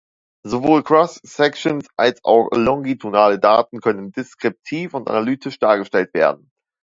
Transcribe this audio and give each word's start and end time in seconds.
Sowohl 0.43 0.81
Cross-Sections 0.81 1.87
als 1.95 2.21
auch 2.23 2.49
longitudinale 2.53 3.37
Daten 3.39 3.81
können 3.81 4.11
deskriptiv 4.11 4.95
und 4.95 5.07
analytisch 5.07 5.59
dargestellt 5.59 6.11
werden. 6.15 6.49